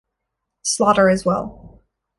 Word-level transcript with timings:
Slaughter 0.63 1.09
as 1.11 1.25
well. 1.25 1.83